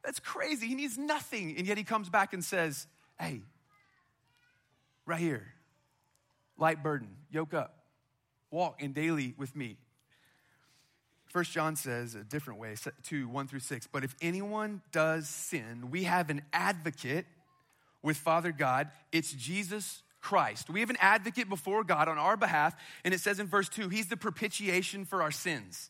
[0.04, 0.68] That's crazy.
[0.68, 1.56] He needs nothing.
[1.58, 2.88] And yet he comes back and says,
[3.20, 3.42] Hey,
[5.06, 5.48] right here,
[6.58, 7.86] light burden, yoke up
[8.56, 9.78] walk in daily with me.
[11.28, 13.88] First John says a different way, 2, 1 through 6.
[13.92, 17.26] But if anyone does sin, we have an advocate
[18.02, 18.90] with Father God.
[19.12, 20.70] It's Jesus Christ.
[20.70, 22.74] We have an advocate before God on our behalf.
[23.04, 25.90] And it says in verse 2, He's the propitiation for our sins.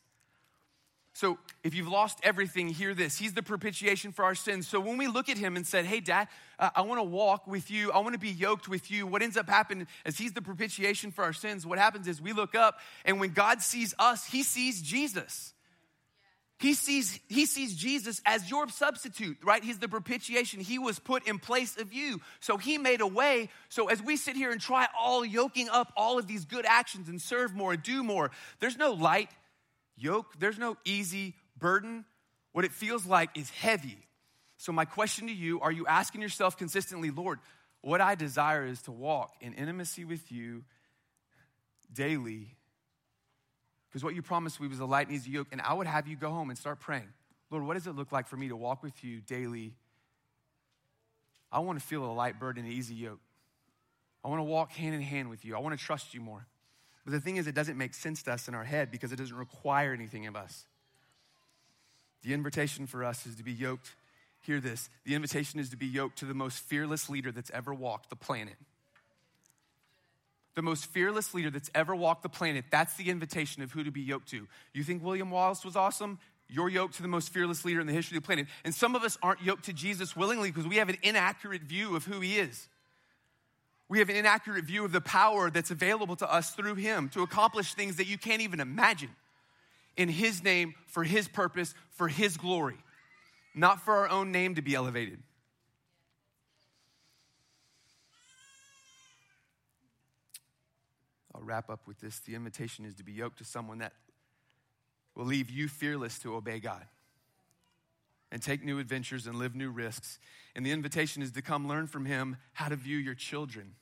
[1.15, 3.17] So if you've lost everything, hear this.
[3.17, 4.67] He's the propitiation for our sins.
[4.67, 6.27] So when we look at him and said, Hey, dad,
[6.59, 9.21] uh, I want to walk with you, I want to be yoked with you, what
[9.21, 11.65] ends up happening is he's the propitiation for our sins.
[11.65, 15.53] What happens is we look up, and when God sees us, he sees Jesus.
[16.59, 19.63] He sees, he sees Jesus as your substitute, right?
[19.63, 20.59] He's the propitiation.
[20.59, 22.19] He was put in place of you.
[22.41, 23.49] So he made a way.
[23.69, 27.07] So as we sit here and try all yoking up all of these good actions
[27.07, 29.29] and serve more and do more, there's no light
[29.97, 32.05] yoke, there's no easy burden.
[32.51, 33.97] What it feels like is heavy.
[34.57, 37.39] So, my question to you are you asking yourself consistently, Lord,
[37.81, 40.63] what I desire is to walk in intimacy with you
[41.91, 42.55] daily?
[43.89, 45.47] Because what you promised me was a light and easy yoke.
[45.51, 47.07] And I would have you go home and start praying,
[47.49, 49.73] Lord, what does it look like for me to walk with you daily?
[51.51, 53.21] I want to feel a light burden and easy yoke.
[54.23, 55.55] I want to walk hand in hand with you.
[55.55, 56.45] I want to trust you more.
[57.05, 59.17] But the thing is, it doesn't make sense to us in our head because it
[59.17, 60.65] doesn't require anything of us.
[62.23, 63.93] The invitation for us is to be yoked.
[64.41, 67.73] Hear this the invitation is to be yoked to the most fearless leader that's ever
[67.73, 68.55] walked the planet.
[70.55, 72.65] The most fearless leader that's ever walked the planet.
[72.71, 74.47] That's the invitation of who to be yoked to.
[74.73, 76.17] You think William Wallace was awesome?
[76.47, 78.47] You're yoked to the most fearless leader in the history of the planet.
[78.63, 81.95] And some of us aren't yoked to Jesus willingly because we have an inaccurate view
[81.95, 82.67] of who he is.
[83.87, 87.21] We have an inaccurate view of the power that's available to us through Him to
[87.21, 89.11] accomplish things that you can't even imagine
[89.95, 92.77] in His name, for His purpose, for His glory,
[93.53, 95.19] not for our own name to be elevated.
[101.33, 102.19] I'll wrap up with this.
[102.19, 103.93] The invitation is to be yoked to someone that
[105.13, 106.85] will leave you fearless to obey God
[108.31, 110.19] and take new adventures and live new risks.
[110.55, 113.75] And the invitation is to come learn from him how to view your children,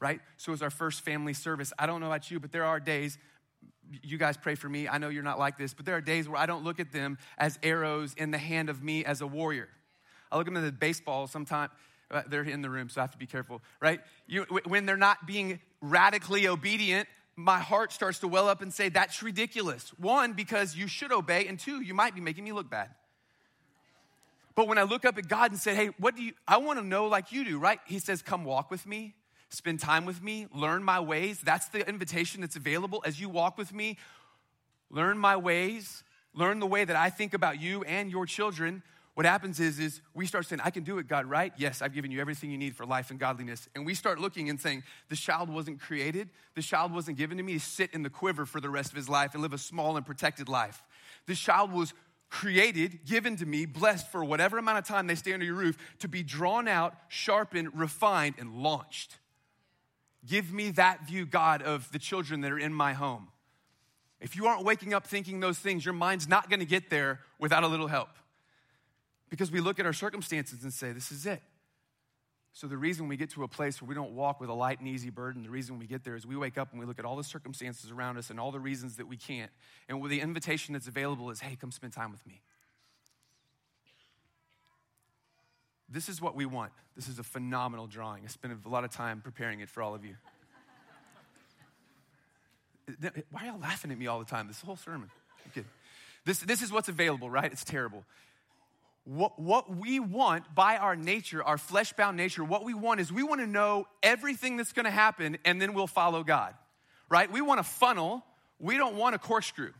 [0.00, 0.20] right?
[0.36, 3.18] So, as our first family service, I don't know about you, but there are days,
[4.02, 4.88] you guys pray for me.
[4.88, 6.92] I know you're not like this, but there are days where I don't look at
[6.92, 9.68] them as arrows in the hand of me as a warrior.
[10.32, 11.70] I look at them as baseball sometimes.
[12.10, 14.00] Uh, they're in the room, so I have to be careful, right?
[14.26, 18.88] You, when they're not being radically obedient, my heart starts to well up and say,
[18.88, 19.88] That's ridiculous.
[19.98, 22.90] One, because you should obey, and two, you might be making me look bad.
[24.54, 26.78] But when I look up at God and say, hey, what do you, I want
[26.78, 27.80] to know like you do, right?
[27.86, 29.14] He says, come walk with me,
[29.48, 31.40] spend time with me, learn my ways.
[31.40, 33.98] That's the invitation that's available as you walk with me.
[34.90, 38.82] Learn my ways, learn the way that I think about you and your children.
[39.14, 41.52] What happens is, is we start saying, I can do it, God, right?
[41.56, 43.68] Yes, I've given you everything you need for life and godliness.
[43.74, 46.30] And we start looking and saying, this child wasn't created.
[46.54, 48.96] This child wasn't given to me to sit in the quiver for the rest of
[48.96, 50.82] his life and live a small and protected life.
[51.26, 51.94] This child was
[52.30, 55.78] created, given to me, blessed for whatever amount of time they stay under your roof
[56.00, 59.18] to be drawn out, sharpened, refined, and launched.
[60.26, 63.28] Give me that view, God, of the children that are in my home.
[64.20, 67.62] If you aren't waking up thinking those things, your mind's not gonna get there without
[67.62, 68.08] a little help.
[69.28, 71.42] Because we look at our circumstances and say, this is it.
[72.56, 74.78] So, the reason we get to a place where we don't walk with a light
[74.78, 77.00] and easy burden, the reason we get there is we wake up and we look
[77.00, 79.50] at all the circumstances around us and all the reasons that we can't.
[79.88, 82.42] And the invitation that's available is, hey, come spend time with me.
[85.88, 86.70] This is what we want.
[86.94, 88.22] This is a phenomenal drawing.
[88.24, 90.14] I spent a lot of time preparing it for all of you.
[93.32, 94.46] Why are y'all laughing at me all the time?
[94.46, 95.10] This whole sermon.
[96.24, 97.50] This, this is what's available, right?
[97.50, 98.04] It's terrible
[99.04, 103.12] what, what we want by our nature, our flesh bound nature, what we want is
[103.12, 106.54] we want to know everything that's going to happen and then we'll follow God,
[107.10, 107.30] right?
[107.30, 108.24] We want a funnel,
[108.58, 109.72] we don't want a corkscrew.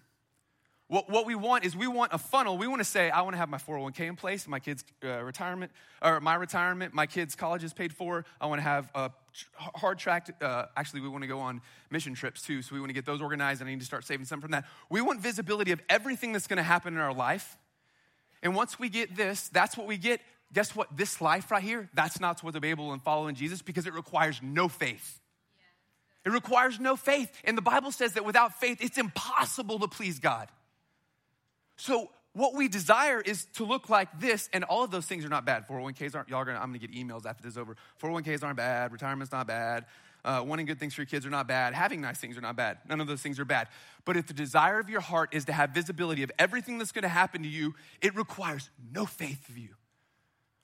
[0.89, 2.59] What, what we want is we want a funnel.
[2.59, 5.23] We want to say, I want to have my 401k in place, my kids' uh,
[5.23, 8.27] retirement, or my retirement, my kids' college is paid for.
[8.39, 9.11] I want to have a
[9.57, 10.29] hard track.
[10.43, 13.07] Uh, actually, we want to go on mission trips too, so we want to get
[13.07, 14.67] those organized, and I need to start saving some from that.
[14.91, 17.57] We want visibility of everything that's going to happen in our life
[18.45, 20.21] and once we get this, that's what we get.
[20.53, 20.95] Guess what?
[20.97, 24.69] This life right here, that's not what's available in following Jesus because it requires no
[24.69, 25.19] faith.
[26.25, 27.31] It requires no faith.
[27.45, 30.49] And the Bible says that without faith, it's impossible to please God.
[31.77, 35.29] So, what we desire is to look like this, and all of those things are
[35.29, 35.69] not bad.
[35.69, 37.77] 401ks aren't, y'all are gonna, I'm gonna get emails after this is over.
[38.03, 39.87] 401ks aren't bad, retirement's not bad,
[40.25, 41.75] uh, wanting good things for your kids are not bad.
[41.75, 42.79] Having nice things are not bad.
[42.89, 43.69] None of those things are bad.
[44.05, 47.03] But if the desire of your heart is to have visibility of everything that's going
[47.03, 49.71] to happen to you, it requires no faith of you.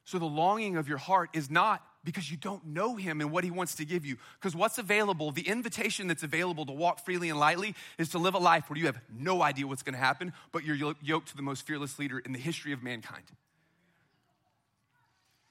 [0.05, 3.44] So the longing of your heart is not because you don't know him and what
[3.44, 4.16] he wants to give you.
[4.40, 8.35] Because what's available, the invitation that's available to walk freely and lightly, is to live
[8.35, 11.37] a life where you have no idea what's going to happen, but you're yoked to
[11.37, 13.25] the most fearless leader in the history of mankind.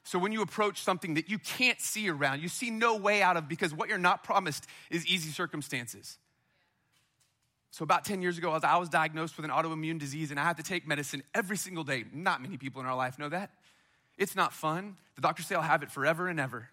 [0.10, 3.38] So when you approach something that you can't see around, you see no way out
[3.38, 6.17] of because what you're not promised is easy circumstances.
[7.69, 10.58] So about 10 years ago, I was diagnosed with an autoimmune disease and I had
[10.58, 12.06] to take medicine every single day.
[12.12, 13.52] Not many people in our life know that.
[14.17, 14.95] It's not fun.
[15.13, 16.69] The doctors say I'll have it forever and ever.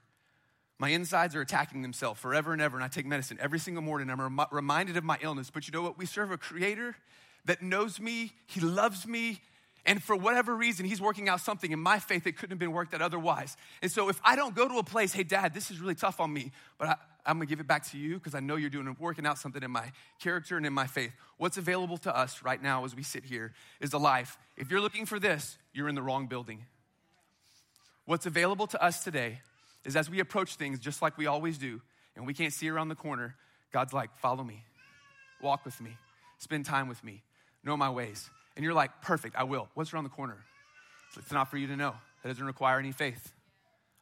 [0.78, 4.08] My insides are attacking themselves forever and ever, and I take medicine every single morning.
[4.08, 5.50] I'm rem- reminded of my illness.
[5.50, 5.98] But you know what?
[5.98, 6.96] We serve a creator
[7.44, 9.42] that knows me, he loves me,
[9.86, 12.72] and for whatever reason, he's working out something in my faith that couldn't have been
[12.72, 13.56] worked out otherwise.
[13.80, 16.18] And so if I don't go to a place, hey, dad, this is really tough
[16.18, 18.68] on me, but I, am gonna give it back to you because I know you're
[18.68, 21.12] doing working out something in my character and in my faith.
[21.38, 24.36] What's available to us right now as we sit here is a life.
[24.56, 26.64] If you're looking for this, you're in the wrong building.
[28.06, 29.40] What's available to us today
[29.84, 31.80] is as we approach things just like we always do,
[32.16, 33.36] and we can't see around the corner,
[33.72, 34.64] God's like, follow me,
[35.40, 35.96] walk with me,
[36.38, 37.22] spend time with me,
[37.62, 38.30] know my ways.
[38.56, 39.68] And you're like, perfect, I will.
[39.74, 40.38] What's around the corner?
[41.16, 41.94] It's not for you to know.
[42.22, 43.32] That doesn't require any faith.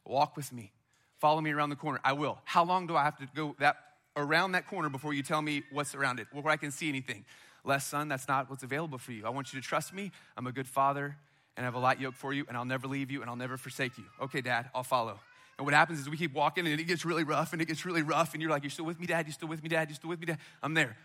[0.07, 0.73] Walk with me.
[1.19, 2.01] Follow me around the corner.
[2.05, 2.39] I will.
[2.45, 3.77] How long do I have to go that
[4.17, 7.25] around that corner before you tell me what's around it, where I can see anything?
[7.65, 9.27] Less son, that's not what's available for you.
[9.27, 10.13] I want you to trust me.
[10.37, 11.17] I'm a good father,
[11.57, 13.37] and I have a light yoke for you, and I'll never leave you, and I'll
[13.37, 14.05] never forsake you.
[14.21, 15.19] Okay, Dad, I'll follow.
[15.57, 17.87] And what happens is we keep walking, and it gets really rough, and it gets
[17.87, 19.27] really rough, and you're like, You're still with me, Dad?
[19.27, 19.89] You're still with me, Dad?
[19.89, 20.39] You're still with me, Dad?
[20.63, 20.97] I'm there.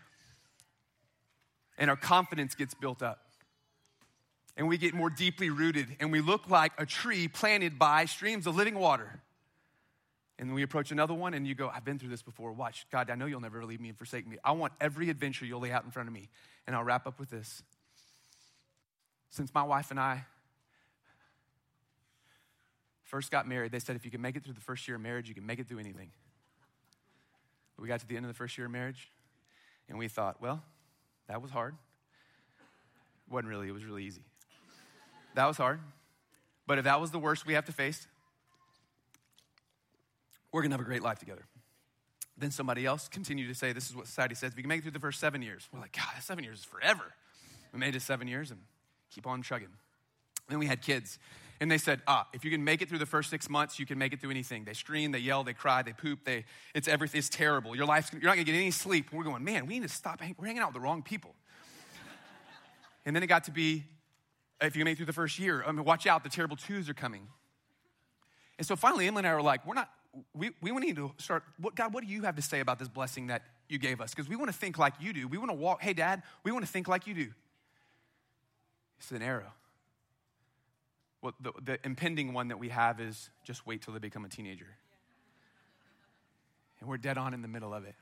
[1.78, 3.29] And our confidence gets built up
[4.60, 8.46] and we get more deeply rooted and we look like a tree planted by streams
[8.46, 9.22] of living water.
[10.38, 12.52] And then we approach another one and you go, I've been through this before.
[12.52, 14.36] Watch, God, I know you'll never leave me and forsake me.
[14.44, 16.28] I want every adventure you'll lay out in front of me.
[16.66, 17.62] And I'll wrap up with this.
[19.30, 20.26] Since my wife and I
[23.04, 25.02] first got married, they said if you can make it through the first year of
[25.02, 26.10] marriage, you can make it through anything.
[27.78, 29.10] we got to the end of the first year of marriage
[29.88, 30.62] and we thought, well,
[31.28, 31.76] that was hard.
[33.26, 34.20] It wasn't really, it was really easy.
[35.34, 35.80] That was hard.
[36.66, 38.06] But if that was the worst we have to face,
[40.52, 41.44] we're going to have a great life together.
[42.36, 44.52] Then somebody else continued to say, This is what society says.
[44.52, 46.60] If you can make it through the first seven years, we're like, God, seven years
[46.60, 47.04] is forever.
[47.72, 48.60] We made it seven years and
[49.14, 49.68] keep on chugging.
[50.48, 51.18] Then we had kids.
[51.60, 53.84] And they said, ah, if you can make it through the first six months, you
[53.84, 54.64] can make it through anything.
[54.64, 57.76] They scream, they yell, they cry, they poop, they, it's everything, it's terrible.
[57.76, 59.12] Your life's, you're not gonna get any sleep.
[59.12, 61.34] We're going, man, we need to stop, we're hanging out with the wrong people.
[63.04, 63.84] and then it got to be
[64.60, 66.88] if you make it through the first year, I mean, watch out, the terrible twos
[66.88, 67.28] are coming.
[68.58, 69.90] And so finally, Emily and I were like, we're not,
[70.34, 72.88] we, we need to start, what, God, what do you have to say about this
[72.88, 74.14] blessing that you gave us?
[74.14, 75.28] Because we want to think like you do.
[75.28, 77.28] We want to walk, hey, Dad, we want to think like you do.
[78.98, 79.52] It's an arrow.
[81.22, 84.28] Well, the, the impending one that we have is just wait till they become a
[84.28, 84.66] teenager.
[86.80, 87.94] And we're dead on in the middle of it.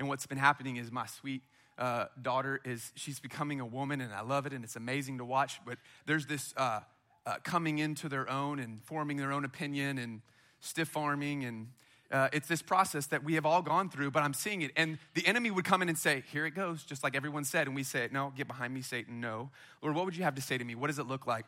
[0.00, 1.42] And what's been happening is my sweet
[1.76, 5.26] uh, daughter is she's becoming a woman, and I love it, and it's amazing to
[5.26, 5.60] watch.
[5.66, 5.76] But
[6.06, 6.80] there's this uh,
[7.26, 10.22] uh, coming into their own and forming their own opinion and
[10.60, 11.68] stiff arming and
[12.10, 14.72] uh, it's this process that we have all gone through, but I'm seeing it.
[14.74, 17.68] And the enemy would come in and say, Here it goes, just like everyone said.
[17.68, 19.20] And we say, No, get behind me, Satan.
[19.20, 19.50] No.
[19.80, 20.74] Lord, what would you have to say to me?
[20.74, 21.44] What does it look like?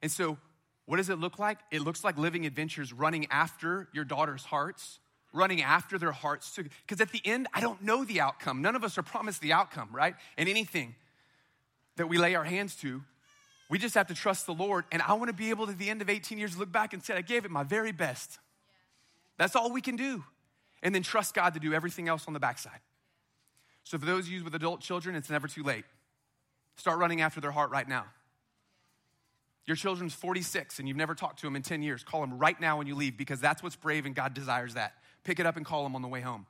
[0.00, 0.38] And so,
[0.86, 1.58] what does it look like?
[1.70, 5.00] It looks like living adventures, running after your daughter's hearts,
[5.32, 6.58] running after their hearts.
[6.86, 8.62] Because at the end, I don't know the outcome.
[8.62, 10.14] None of us are promised the outcome, right?
[10.36, 10.94] And anything
[11.96, 13.02] that we lay our hands to,
[13.68, 14.84] we just have to trust the Lord.
[14.90, 16.92] And I want to be able to, at the end of 18 years, look back
[16.92, 18.38] and say, I gave it my very best.
[19.38, 20.24] That's all we can do.
[20.82, 22.80] And then trust God to do everything else on the backside.
[23.84, 25.84] So, for those of you with adult children, it's never too late.
[26.76, 28.06] Start running after their heart right now.
[29.66, 32.02] Your children's 46 and you've never talked to them in 10 years.
[32.02, 34.94] Call them right now when you leave because that's what's brave and God desires that.
[35.24, 36.46] Pick it up and call them on the way home.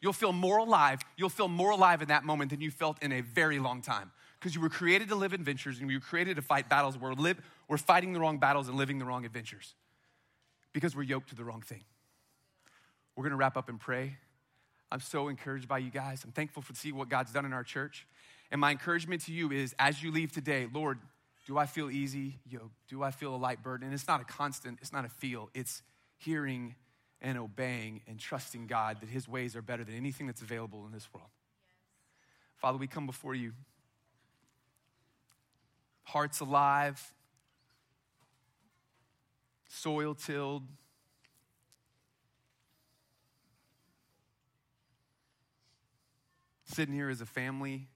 [0.00, 1.00] You'll feel more alive.
[1.16, 4.10] You'll feel more alive in that moment than you felt in a very long time
[4.40, 6.98] because you were created to live adventures and you were created to fight battles.
[6.98, 9.74] We're, live, we're fighting the wrong battles and living the wrong adventures
[10.72, 11.84] because we're yoked to the wrong thing.
[13.14, 14.16] We're going to wrap up and pray.
[14.90, 16.24] I'm so encouraged by you guys.
[16.24, 18.06] I'm thankful for see what God's done in our church.
[18.50, 20.98] And my encouragement to you is as you leave today, Lord,
[21.46, 22.40] do I feel easy?
[22.48, 23.86] Yo, do I feel a light burden?
[23.86, 25.82] And it's not a constant, it's not a feel, it's
[26.18, 26.74] hearing
[27.22, 30.92] and obeying and trusting God that His ways are better than anything that's available in
[30.92, 31.30] this world.
[31.66, 31.76] Yes.
[32.56, 33.52] Father, we come before you,
[36.02, 37.14] hearts alive,
[39.68, 40.64] soil tilled
[46.74, 47.88] sitting here as a family?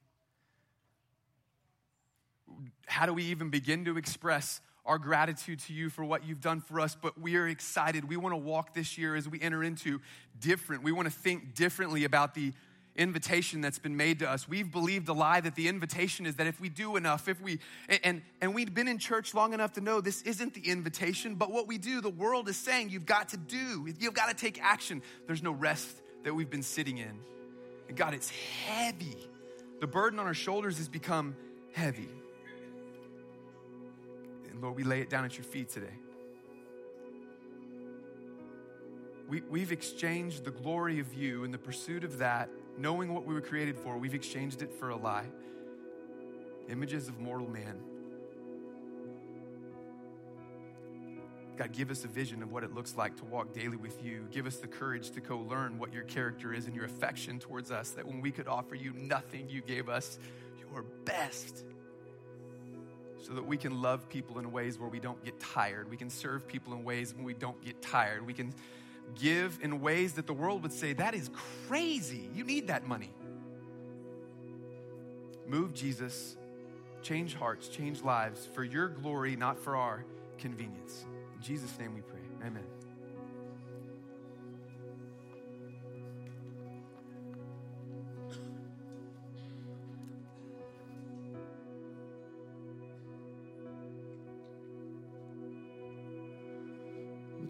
[2.87, 6.61] How do we even begin to express our gratitude to you for what you've done
[6.61, 6.97] for us?
[7.01, 8.09] But we are excited.
[8.09, 10.01] We want to walk this year as we enter into
[10.41, 10.83] different.
[10.83, 12.53] We want to think differently about the
[12.97, 14.49] invitation that's been made to us.
[14.49, 17.59] We've believed a lie that the invitation is that if we do enough, if we
[18.03, 21.51] and and we've been in church long enough to know this isn't the invitation, but
[21.51, 23.87] what we do, the world is saying you've got to do.
[23.99, 25.03] You've got to take action.
[25.27, 27.19] There's no rest that we've been sitting in.
[27.89, 29.17] And God, it's heavy.
[29.81, 31.37] The burden on our shoulders has become
[31.73, 32.09] heavy.
[34.57, 35.93] And Lord, we lay it down at your feet today.
[39.29, 42.49] We, we've exchanged the glory of you in the pursuit of that,
[42.79, 45.27] knowing what we were created for, we've exchanged it for a lie.
[46.71, 47.79] Images of mortal man.
[51.59, 54.27] God, give us a vision of what it looks like to walk daily with you.
[54.31, 57.71] Give us the courage to co learn what your character is and your affection towards
[57.71, 60.19] us, that when we could offer you nothing, you gave us
[60.73, 61.63] your best.
[63.27, 65.91] So that we can love people in ways where we don't get tired.
[65.91, 68.25] We can serve people in ways when we don't get tired.
[68.25, 68.55] We can
[69.17, 71.29] give in ways that the world would say, that is
[71.67, 72.31] crazy.
[72.33, 73.11] You need that money.
[75.49, 76.37] Move, Jesus.
[77.03, 80.05] Change hearts, change lives for your glory, not for our
[80.39, 81.05] convenience.
[81.35, 82.47] In Jesus' name we pray.
[82.47, 82.76] Amen.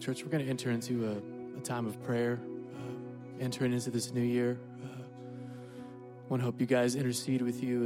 [0.07, 2.39] Church, we're going to enter into a, a time of prayer,
[2.77, 4.57] uh, entering into this new year.
[4.81, 7.75] Uh, I want to hope you guys intercede with you